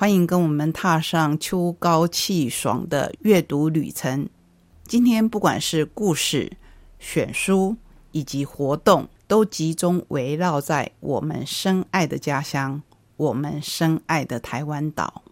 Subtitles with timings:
[0.00, 4.30] 欢迎跟我们踏上秋高气爽的阅读旅程。
[4.86, 6.50] 今天不管是故事、
[6.98, 7.76] 选书
[8.10, 9.06] 以及活动。
[9.28, 12.82] 都集中围绕在我们深爱的家乡，
[13.18, 15.22] 我们深爱的台湾岛。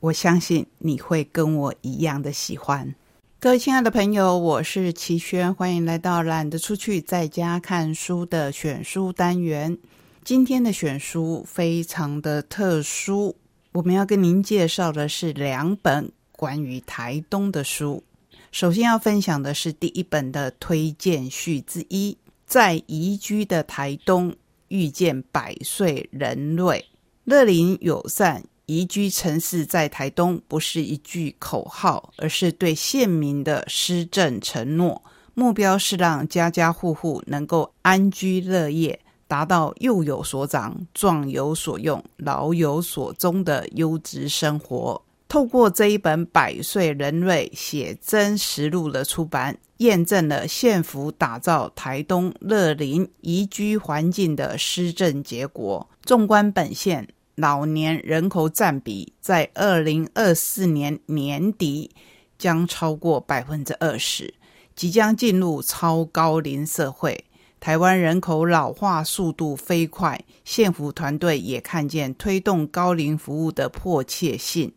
[0.00, 2.94] 我相信你会跟我一样的喜欢。
[3.40, 9.78] 各位亲爱的朋友，我是齐轩，欢迎来到懒得出去在家看书的选书单元。
[10.22, 13.34] 今天的选书非常的特殊，
[13.78, 18.02] 我们要跟您介绍的是两本关于台东的书。
[18.50, 22.18] 首先要分享的是第一本的推荐序之一。
[22.44, 24.34] 在宜居的台东
[24.66, 26.84] 遇见百岁人瑞，
[27.22, 35.00] 乐龄友善宜居城市在台东不是一句口号，而是对县民的施政承诺。
[35.34, 38.98] 目标是让家家户户能够安居乐业，
[39.28, 45.00] 达到幼有所长、壮有所用、老有所终的优质生活。
[45.28, 55.86] 透过这一本《百岁人瑞写真实录》的出版，验证了县府打造台东乐林宜居环境的施政结果。
[56.02, 61.90] 纵观本县老年人口占比，在二零二四年年底
[62.38, 64.32] 将超过百分之二十，
[64.74, 67.26] 即将进入超高龄社会。
[67.60, 74.72] 台湾人口老化速度飞快，县府团队也看见推动高龄服务的迫切性。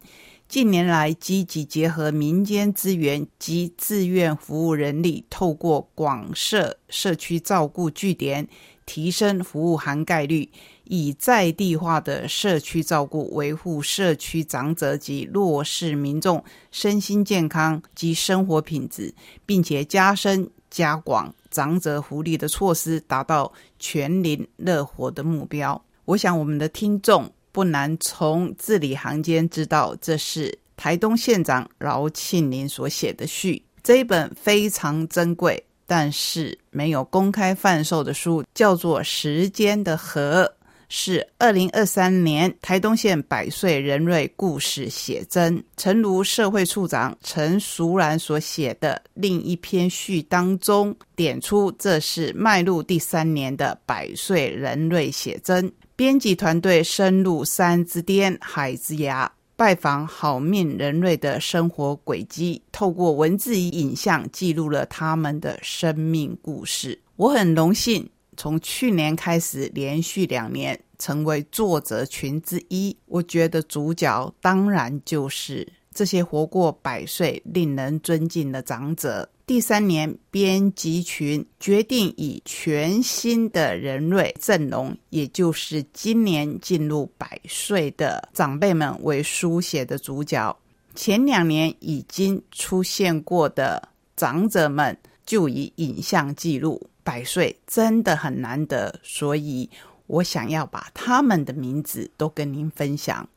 [0.47, 8.49] 近年来，积极结合民间资源及自愿服务人力，透过广设社区照顾据点，
[8.85, 10.49] 提升服务涵盖率，
[10.83, 19.13] 以在地化的社区照顾维护社区长者及弱势民众身心健康及生活品质，
[19.45, 25.79] 并且加深加广长者福利的措施，达到全龄乐活的目标。
[26.05, 27.31] 我想，我们的听众。
[27.53, 33.61] 不难从字里行间知道，这是台东县长饶庆林所写的序。
[33.83, 40.49] 这一本非常珍贵，但是没有公开贩售的书，叫做《时间的河》，
[40.93, 45.63] 是二零二三年台东县百岁人瑞故事写真。
[45.77, 55.71] 诚如社会处长陈淑兰所写的另一篇序当中点出，这是迈入第三年的百岁人瑞写真。
[55.95, 66.99] 编辑团队深入山之巅、海之涯，拜访好命人类的生活轨迹，透过文字与影像记录了他们的生命故事。
[67.15, 72.95] 我很荣幸从去年开始连续两年成为作者群之一。
[73.05, 79.29] 我觉得主角当然就是这些活过百岁、令人尊敬的长者。
[79.45, 90.57] 第三年，编辑群决定以全新的人类阵容，也就是今年进入百岁的长辈们为书写的主角。
[90.95, 96.89] 前两年已经出现过的长者们，就以影像记录。
[97.03, 99.69] 百岁真的很难得，所以
[100.07, 103.27] 我想要把他们的名字都跟您分享：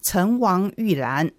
[0.00, 1.30] 陈王玉兰、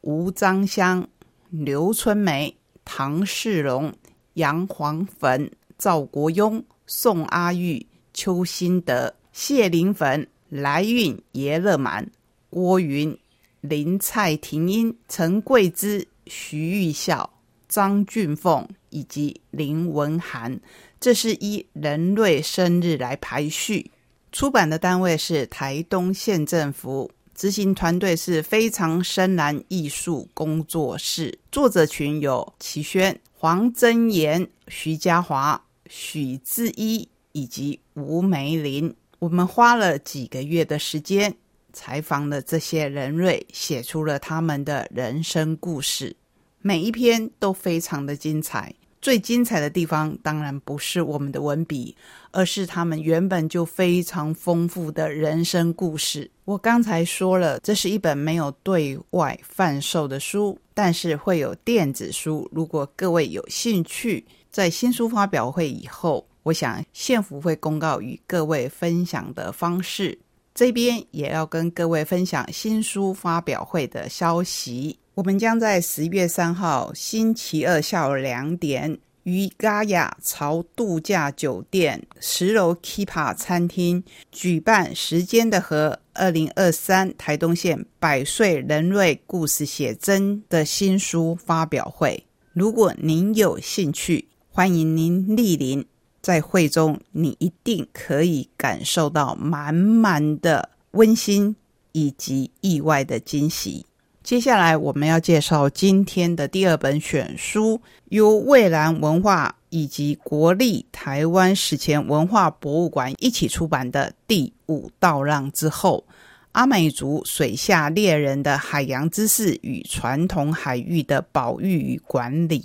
[0.00, 1.08] 吴章香、
[1.50, 2.56] 刘春梅。
[2.84, 3.94] 唐世荣、
[4.34, 12.10] 杨黄粉、赵国庸、宋阿玉、邱新德、谢林粉、来运、耶乐满、
[12.50, 13.16] 郭云、
[13.60, 17.32] 林蔡婷英、陈桂芝、徐玉孝、
[17.68, 20.60] 张俊凤以及林文涵，
[21.02, 23.90] 这是依人类生日来排序。
[24.30, 27.10] 出版的单位是台东县政府。
[27.34, 38.94] 执行团队是非常深蓝艺术工作室，作者群有齐轩、黄真言、徐家华、许志一以及吴梅林。
[39.18, 41.34] 我们花了几个月的时间
[41.72, 46.14] 采访了这些人瑞，写出了他们的人生故事，
[46.60, 48.72] 每一篇都非常的精彩。
[49.02, 51.94] 最精彩的地方，当然不是我们的文笔，
[52.30, 56.30] 而是他们原本就非常丰富的人生故事。
[56.44, 62.48] 我刚才说了，这是一本没有对外贩售的书，但是会有电子书。
[62.52, 70.16] 如果各位有兴趣，在新书发表会以后，我想县府会公告与各位分享的方式。
[70.54, 74.96] 这边也要跟各位分享新书发表会的消息。
[75.14, 92.24] 我们将在十月三号星期二下午两点，于嘎雅潮度假酒店十楼 Kipa 餐厅举办《时间的河》二零二三台东县百岁人瑞故事写真的新书发表会。
[92.54, 95.84] 如果您有兴趣，欢迎您莅临。
[96.22, 101.54] 在会中，你一定可以感受到满满的温馨
[101.92, 103.84] 以及意外的惊喜。
[104.22, 107.80] 接下来，我们要介绍今天的第二本选书，
[108.10, 116.04] 由蔚蓝文化以及国立台湾史前文化博物馆一起出版的《第五道浪之后：
[116.52, 122.60] 阿美族水下猎人的海洋知识与传统海域的保育与管理》。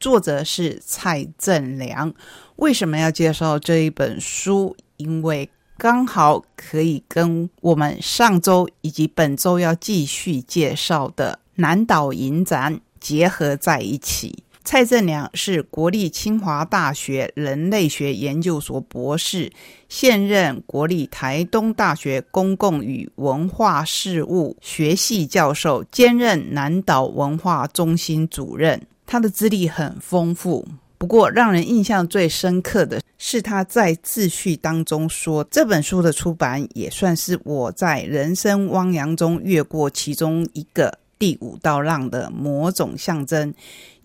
[0.00, 2.12] 作者是蔡正良。
[2.56, 4.74] 为什么要介绍这一本书？
[4.96, 5.48] 因为
[5.82, 14.44] 刚好可以跟我们上周以及本周要继续介绍的南岛影展结合在一起。
[14.62, 19.50] 蔡正良是国立清华大学人类学研究所博士，
[19.88, 28.86] 现任国立台东大学公共与文化事务学系教授，兼任南岛文化中心主任。
[29.06, 30.68] 他的资历很丰富，
[31.00, 43.54] 不过让人印象最深刻的是他在自序当中说，这本书的出版也算是我在人生汪洋中越过其中一个第五道浪的某种象征。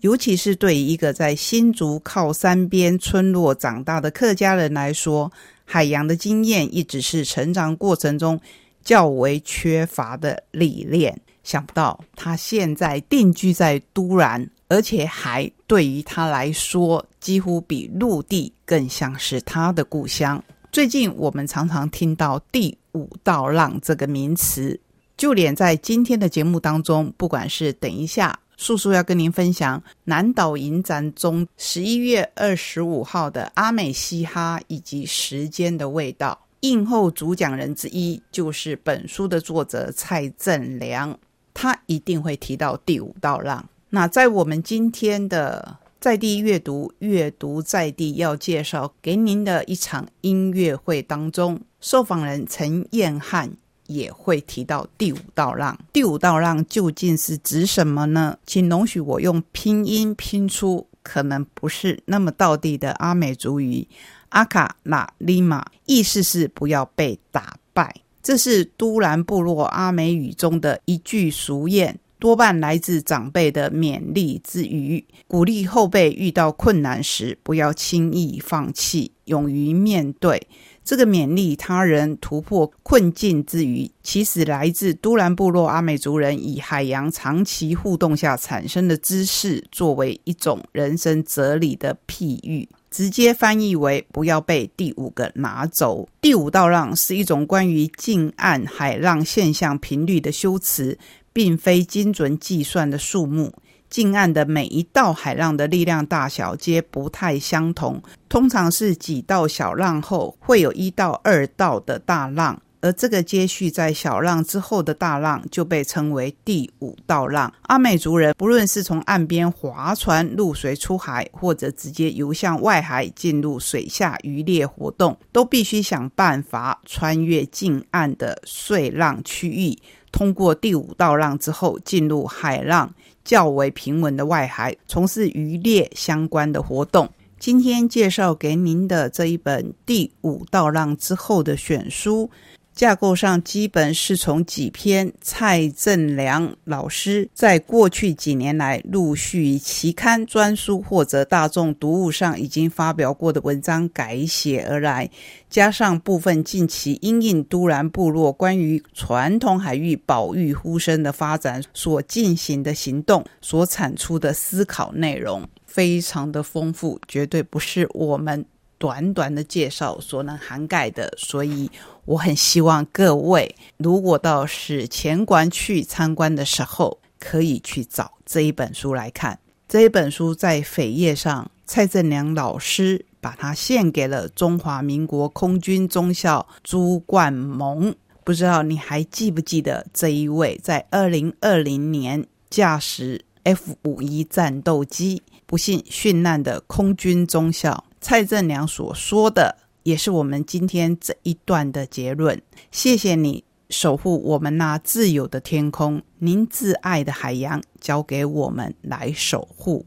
[0.00, 5.30] 尤其是对于一个在新竹靠山边村落长大的客家人来说，
[5.66, 8.40] 海洋的经验一直是成长过程中
[8.82, 11.20] 较为缺乏的历练。
[11.44, 14.48] 想不到他现在定居在都兰。
[14.68, 20.42] 而且还对于他来说，几乎比陆地更像是他的故乡。
[20.72, 24.78] 最近我们常常听到“第五道浪”这个名词，
[25.16, 41.16] 就连在今天的节目当中，不管是等一下叔叔要跟您分享南岛影展中十一月二十五号的阿美嘻哈以及时间的味道，映后主讲人之一就是本书的作者蔡正良，
[41.54, 43.66] 他一定会提到“第五道浪”。
[43.90, 53.50] 那在我们今天的在地阅读、阅读在地要介绍给您的一场音乐会当中，受访人陈彦翰
[53.86, 55.78] 也会提到第五道浪。
[55.92, 58.36] 第五道浪究竟是指什么呢？
[58.44, 63.86] 请容许我用拼音拼出可能不是那么道地的阿美族语
[64.30, 67.94] 阿卡那利玛，意思是不要被打败。
[68.22, 71.94] 这是都兰部落阿美语中的一句俗谚。
[72.18, 80.46] 多半来自长辈的勉励之余，鼓励后辈遇到困难时不要轻易放弃，勇于面对。
[80.82, 96.08] 这个勉励他人突破困境之余，其实来自都兰部落阿美族人以海洋长期互动下产生的知识，作为一种人生哲理的譬喻，直接翻译为“不要被第五个拿走”。
[96.22, 100.96] 第五道浪是一种关于近岸海浪现象频率的修辞。
[101.36, 103.52] 并非精准计算的数目，
[103.90, 117.52] 近岸的每一道海浪的力量大小皆不太相同，通常是几道小浪后会有一到二道的大浪，而这个接续在小浪之后的大浪就被称为第五道浪。
[117.62, 129.76] 阿美族人不论是从岸边划船入水出海，或者直接游向外海进入水下渔猎活动，都必须想办法穿越近岸的碎浪区域。
[130.12, 137.10] 通过第五道浪之后，进入海浪较为平稳的外海，从事渔猎相关的活动。
[137.38, 142.30] 今天介绍给您的这一本《第五道浪之后》的选书。
[142.76, 155.08] 架构上基本是从几篇蔡正良老师在过去几年来陆续期刊专书或者大众读物上已经发表过的文章改写而来，
[155.48, 168.44] 加上部分近期因应都兰部落关于传统海域保育呼声的发展所进行的行动所产出的思考内容，非常的丰富，绝对不是我们。
[168.78, 171.70] 短短的介绍所能涵盖的，所以
[172.04, 179.38] 我很希望各位如果到史前馆去参观的时候，可以去找这一本书来看。
[179.68, 187.94] 这一本书在扉页上，蔡振良老师把它献给了中华民国空军中校朱冠蒙。
[188.22, 197.84] 不知道你还记不记得这一位在二零二零年驾驶 F 五一战斗机不幸殉难的空军中校？
[198.00, 202.40] 蔡正良所说的也是我们今天这一段的结论。
[202.70, 209.84] 谢谢你守护我们那自由的天空，您挚爱的海洋交给我们来守护。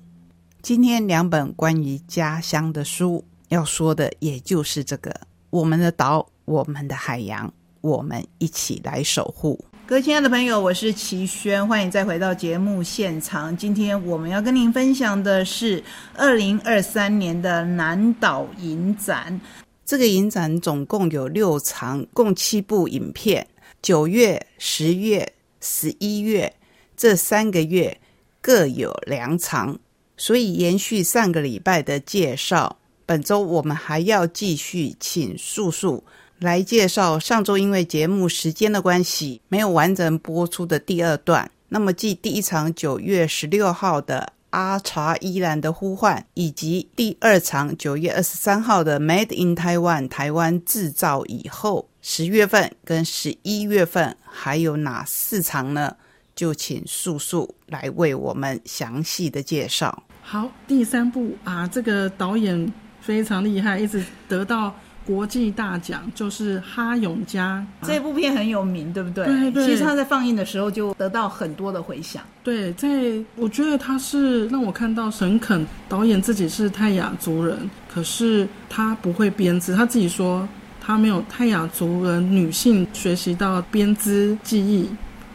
[0.62, 9.64] 今天两本关于家乡的书要说的，也就是这个：我们的岛，我们的海洋，我们一起来守护。
[9.90, 13.58] 各位亲爱的朋友，我是齐轩，欢迎再回到节目现场。
[13.58, 19.42] 今天我们要跟您分享的是二零二三年的南岛影展。
[19.84, 23.48] 这个影展总共有六场，共七部影片。
[23.82, 26.54] 九月、十月、十一月
[26.96, 28.00] 这三个月
[28.42, 29.80] 各有两场，
[30.16, 32.78] 所以延续上个礼拜的介绍，
[33.08, 36.04] 本周我们还要继续请素素。
[36.40, 41.50] 来介绍上周因为节目时间的关系没有完整播出的第二段。
[41.68, 55.96] 那么，继第一场九月十六号的阿查伊兰的呼唤，以及第二场九月二十三号的 Made in Taiwan 台湾制造以后，十月份跟十一月份还有哪四场呢？
[56.36, 60.04] 就请素素来为我们详细的介绍。
[60.22, 64.74] 好，第三部啊，这个导演非常厉害，一直得到。
[65.06, 69.26] 国际大奖就是哈永家这部片很有名，对不对？
[69.26, 69.66] 对对。
[69.66, 72.22] 其实他在放映的时候就得到很多的回响。
[72.44, 72.88] 对，在
[73.36, 77.58] 我觉得他是让我看到沈肯导演自己是泰雅族人，
[77.92, 80.48] 可是他不会编织，他自己说
[80.80, 84.90] 他没有泰雅族人女性学习到编织技艺，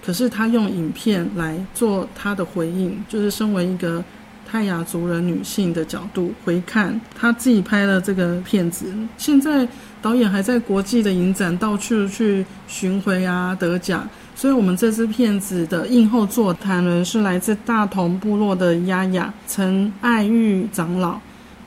[0.05, 4.03] 可是他用影片来做他的回应，就是身为一个。
[4.51, 8.93] 泰雅族人女性的角度回看，她自己拍了这个片子。
[9.17, 9.67] 现在
[10.01, 14.09] 导演还在国际的影展到处去巡回啊，得奖。
[14.37, 21.21] 所以，我们这支片子的映后座谈人是来自大同部落的丫丫陈爱玉长老，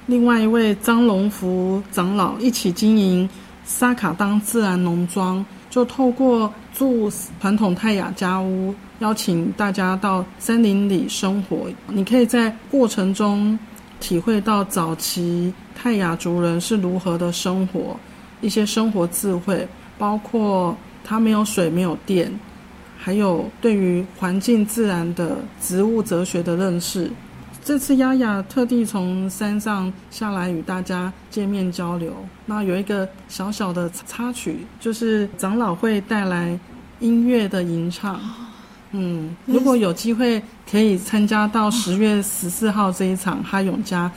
[0.08, 3.28] 另外一位张龙福长老一起经营
[3.66, 8.76] 沙卡当自然农庄，就透过住传统泰雅家屋。
[9.00, 13.58] 邀请大家到森林里生活，你可以在过程中
[14.00, 17.96] 体会到早期泰雅族人是如何的生活，
[18.42, 22.32] 一些生活智慧，包括他没有水、没有电，
[22.98, 27.12] 还有对于环境自然的植物哲学的认识。
[27.64, 32.14] 这次丫丫特地从山上下来与大家见面交流。
[32.46, 36.58] 那有一个小小的插曲，就是长老会带来
[37.00, 38.20] 音乐的吟唱。
[38.92, 44.10] 嗯，如果有机会可以参加到十月十四号这一场哈永家，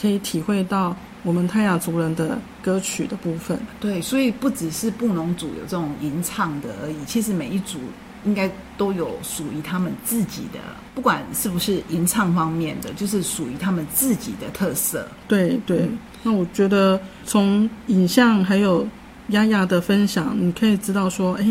[0.00, 3.58] 可以体会到我们泰雅族人的歌曲的部分。
[3.80, 7.80] 对，所以不只是布农族有这种吟唱的而已，其实每一组
[8.24, 8.48] 应该
[8.78, 10.60] 都有属于他们自己的，
[10.94, 15.06] 不管是不是吟唱方面的，就是属于他们自己的特色。
[15.26, 15.88] 对对，
[16.22, 18.86] 那我觉得从影像还有
[19.28, 21.44] 丫丫的分享，你可以知道说，哎，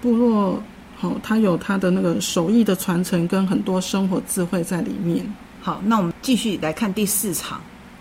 [0.00, 0.60] 部落。
[1.00, 5.24] 好，他有他的那个手艺的传承跟很多生活智慧在里面。
[5.60, 7.60] 好，那我们继续来看第四场。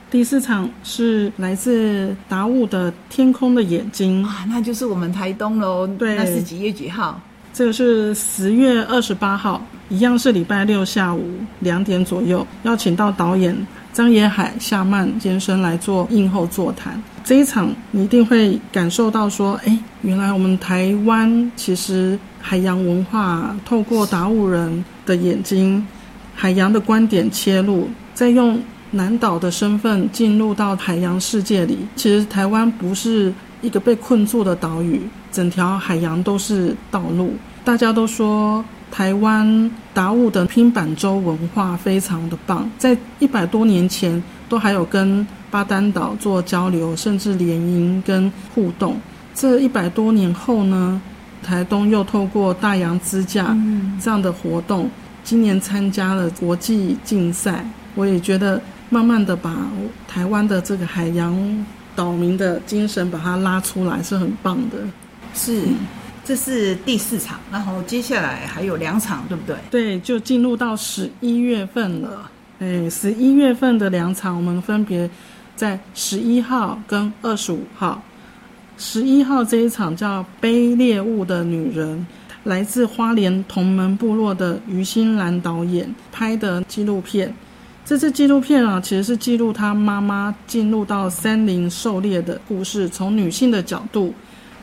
[0.10, 5.86] 第四场是来自达悟的《天空的眼睛》啊，那就是我们台东喽。
[5.86, 7.22] 对，那是几月几号？
[7.54, 13.56] 这个是十月二十八号，一样是礼拜六下午两点左右，邀请到导演
[13.98, 17.02] 张野海、夏曼先生来做映后座谈。
[17.24, 22.20] 这一场你一定会感受到说，哎，原来我们台湾其实。
[22.40, 25.86] 海洋文化透过达悟人的眼睛，
[26.34, 28.58] 海洋的观点切入，再用
[28.92, 31.80] 南岛的身份进入到海洋世界里。
[31.98, 37.34] 其实台湾不是一个被困住的岛屿，整条海洋都是道路。
[37.66, 48.98] 大家都说台湾达悟的拼板舟文化非常的棒，在一百多年前都还有跟巴丹岛做交流，甚至联营跟互动。
[49.34, 51.02] 这一百多年后呢？
[51.44, 53.56] 台东又透过大洋支架
[54.02, 54.90] 这样的活动，
[55.24, 57.64] 今年参加了国际竞赛。
[57.94, 59.56] 我也觉得，慢慢的把
[60.08, 61.66] 台湾的这个海洋
[61.96, 64.78] 岛民的精神把它拉出来，是很棒的。
[65.36, 65.62] 是，
[66.28, 69.56] 这是第四场，然后接下来还有两场，对不对？
[69.72, 72.30] 对，就进入到十一月份了。
[72.60, 75.10] 哎，十一月份的两场，我们分别
[75.56, 78.04] 在十一号跟二十五号。
[78.78, 81.98] 十一号这一场叫《背猎物的女人》，
[82.44, 87.34] 来自花莲同门部落的于心兰导演拍的纪录片。
[87.86, 94.14] 这支纪录片啊，其实是记录她妈妈进入到森林狩猎的故事，从女性的角度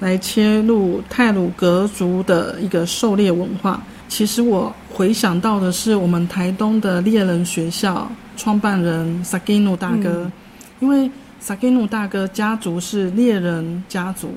[0.05, 3.83] 来切入泰鲁格族的一个狩猎文化。
[4.07, 8.07] 其实我回想到的是我们台东的猎人学校
[8.37, 10.31] 创办人萨基努大哥，
[10.81, 11.11] 因为。
[11.41, 14.31] 萨基努大哥家族是猎人家族，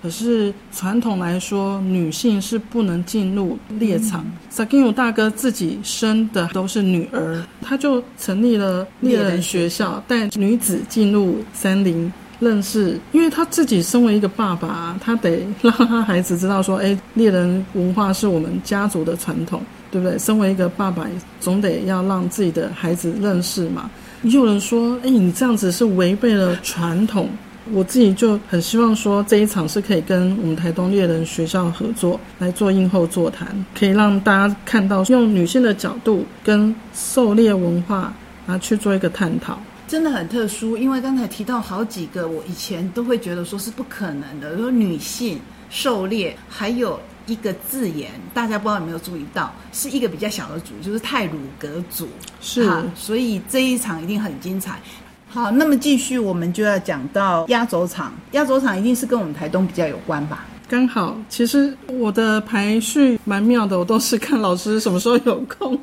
[0.00, 4.24] 可是传统来说，女性是不能进入猎场。
[4.48, 12.12] 萨基努大哥自己生的都是女儿，他就成立了猎人学校，带女子进入森林。
[12.42, 20.18] 认识，因为他自己身为一个爸爸，他得让他孩子知道说，哎，猎人文化是我们家族的传统，对不对？
[20.18, 21.06] 身为一个爸爸，
[21.40, 23.88] 总得要让自己的孩子认识嘛。
[24.22, 27.28] 也有人说，哎，你这样子是违背了传统。
[27.72, 33.46] 我自己就很希望说，这一场是可以跟我们台东猎人学校合作来做映后座谈，
[33.78, 38.12] 可以让大家看到用女性的角度跟狩猎文化
[38.48, 39.56] 啊去做一个探讨。
[39.88, 52.08] 真的很特殊，因为刚才提到好几个，我以前都会觉得说是不可能的，说女性狩猎，还有一个字眼，大家不知道有没有注意到，是一个比较小的组，就是泰鲁格组，
[52.40, 54.80] 是，所以这一场一定很精彩。
[55.28, 60.46] 好，那么继续，我们就要讲到压轴场，压轴场一定是跟我们台东比较有关吧？
[60.68, 65.78] 刚好，其实我的排序蛮妙的，我都是看老师什么时候有空。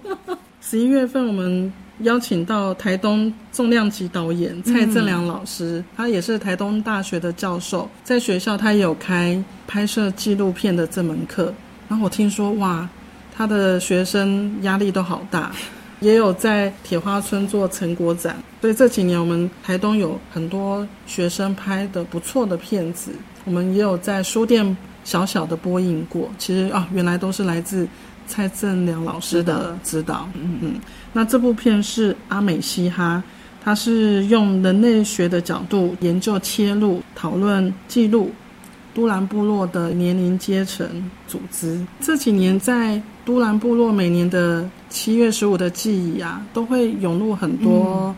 [0.61, 1.71] 十一月份我们。
[2.01, 11.53] 邀请到台东重量级导演蔡正良老师，他也是台东大学的教授，在学校他也有开拍摄纪录片的这门课。
[11.87, 12.87] 然后我听说，哇，
[13.35, 15.51] 他的学生压力都好大，
[15.99, 18.37] 也有在铁花村做成果展。
[18.61, 23.11] 所以这几年我们台东有很多学生拍的不错的片子，
[23.43, 26.29] 我们也有在书店小小的播映过。
[26.37, 27.87] 其实啊，原来都是来自。
[28.31, 30.73] 蔡正良老师的指导，嗯嗯，
[31.13, 33.23] 那这部片是阿美嘻哈，
[33.63, 38.31] 它是用人类学的角度研究、切入、讨论、记录
[38.93, 40.87] 都兰部落的年龄阶层
[41.27, 41.79] 组织。
[41.99, 48.15] 这几年在都兰部落，每年的七月十五的记忆啊，都会涌入很多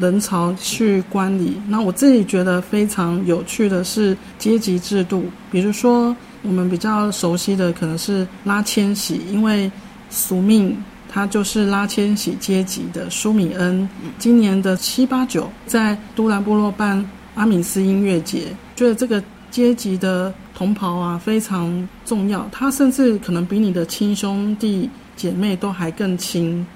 [0.00, 1.60] 人潮去观礼。
[1.68, 6.14] 那我自己觉得非常有趣的是阶级制度，比如说。
[6.44, 9.70] 我们比较熟悉的可能是拉千禧，因为
[10.10, 10.76] 宿命
[11.12, 13.86] 他就是拉千禧阶级的舒米恩。
[14.18, 26.66] 今年的七八九在都兰部落办阿米斯音乐节，觉得这个阶级的同袍啊非常重要，他甚至可能比你的亲兄弟姐妹都还更亲。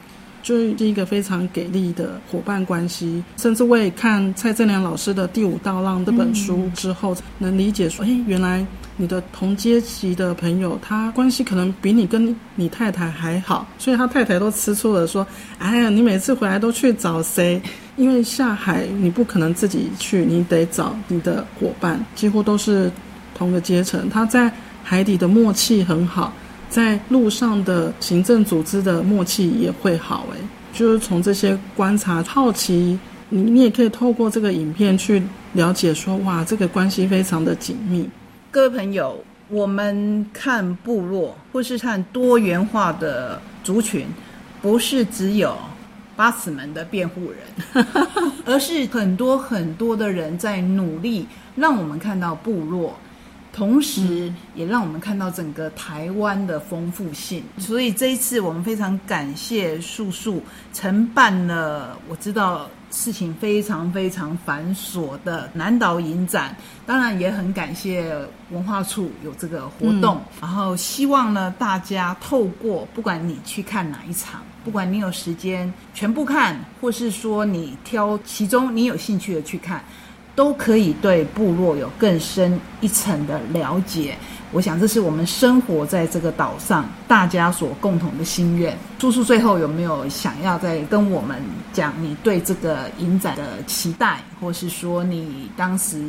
[0.46, 8.64] 就是一个非常给力的伙伴关系，甚至我也看蔡正良老师的《第五道浪》这本书之后，能理解说，哎，原来
[8.96, 15.26] 你的同阶级的朋友，他关系可能比你跟你太太还好，所以他太太都吃醋了，说，
[15.58, 17.60] 哎呀，你每次回来都去找谁？
[17.96, 22.88] 因为下海你不可能自己去，你得找你的伙伴，几乎都是
[23.34, 24.48] 同个阶层，他在
[24.84, 26.32] 海底的默契很好。
[26.68, 30.38] 在路上的行政组织的默契也会好诶，
[30.72, 32.98] 就是从这些观察好奇，
[33.28, 35.22] 你你也可以透过这个影片去
[35.54, 38.08] 了解说，哇，这个关系非常的紧密。
[38.50, 44.06] 各位朋友，我们看部落或是看多元化的族群，
[44.60, 45.56] 不是只有
[46.14, 47.86] 八尺门的辩护人，
[48.44, 52.96] 而是很多很多的人在努力，让我们看到部落。
[53.56, 57.42] 同时，也让我们看到整个台湾的丰富性。
[57.56, 60.42] 所以这一次，我们非常感谢素素
[60.74, 61.98] 承办了。
[62.06, 68.14] 我知道事情非常非常繁琐的南岛影展，当然也很感谢
[68.50, 70.20] 文化处有这个活动。
[70.38, 79.82] 然后希望呢，大家透过不管你去看哪一场，不管你有时间全部看，或是说你挑其中你有兴趣的去看。
[80.36, 84.16] 都可以对部落有更深一层的了解。
[84.52, 88.78] 我想这是我们生活在这个岛上大家所共同的心愿。
[88.98, 91.36] 叔叔最后有没有想要再跟我们
[91.72, 96.00] 讲你对这个影展的期待，或是说你当时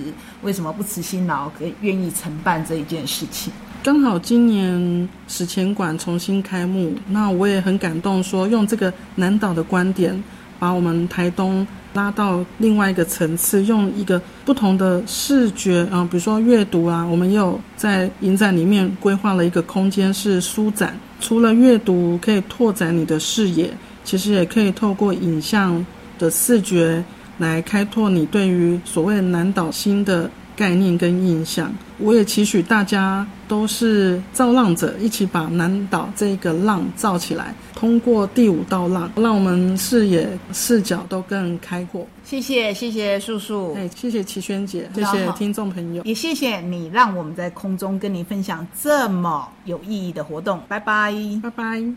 [0.44, 3.52] 为什么不辞辛劳，可以愿意承办这一件事情？
[3.84, 10.24] 刚好今年史前馆重新开幕，那我也很感动，说用这个南岛的观点，
[10.60, 11.66] 把我们台东。
[11.98, 20.96] 拉到另外一个层次，用一个不同的视觉啊，比如说阅读啊，我们也有在影展里面规划了一个空间是书展。
[21.20, 23.72] 除了阅读可以拓展你的视野，
[24.04, 25.84] 其实也可以透过影像
[26.20, 27.04] 的视觉
[27.40, 30.30] 来开拓你对于所谓南岛新的。
[30.58, 37.54] 概念跟印象，我也期许大家都是造浪者，一起把南岛这个浪造起来。
[37.74, 42.08] 通过第五道浪，让我们视野视角都更开阔。
[42.24, 50.60] 谢谢，谢谢叔叔，哎，谢谢齐轩姐，谢谢听众朋友，也谢谢你让我们在空中跟你分享这么有意义的活动。
[50.68, 51.84] 拜拜，拜拜。